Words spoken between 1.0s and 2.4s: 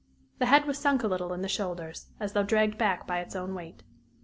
a little in the shoulders, as